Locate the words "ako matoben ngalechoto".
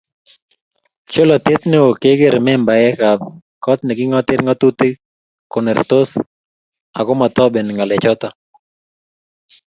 6.99-8.29